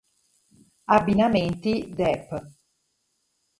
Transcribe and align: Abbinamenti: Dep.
Abbinamenti: 0.95 1.93
Dep. 1.93 2.27